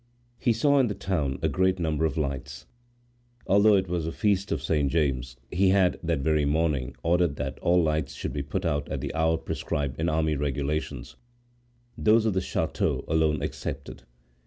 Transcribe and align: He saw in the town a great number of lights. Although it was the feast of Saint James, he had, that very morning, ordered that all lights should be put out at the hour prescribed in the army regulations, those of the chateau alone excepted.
He 0.39 0.51
saw 0.51 0.79
in 0.79 0.87
the 0.87 0.95
town 0.95 1.37
a 1.43 1.47
great 1.47 1.77
number 1.77 2.05
of 2.05 2.17
lights. 2.17 2.65
Although 3.45 3.75
it 3.75 3.87
was 3.87 4.05
the 4.05 4.11
feast 4.11 4.51
of 4.51 4.59
Saint 4.63 4.91
James, 4.91 5.37
he 5.51 5.69
had, 5.69 5.99
that 6.01 6.21
very 6.21 6.43
morning, 6.43 6.95
ordered 7.03 7.35
that 7.35 7.59
all 7.59 7.83
lights 7.83 8.15
should 8.15 8.33
be 8.33 8.41
put 8.41 8.65
out 8.65 8.89
at 8.89 8.99
the 8.99 9.13
hour 9.13 9.37
prescribed 9.37 9.99
in 9.99 10.07
the 10.07 10.11
army 10.13 10.35
regulations, 10.35 11.17
those 11.95 12.25
of 12.25 12.33
the 12.33 12.41
chateau 12.41 13.05
alone 13.07 13.43
excepted. 13.43 14.01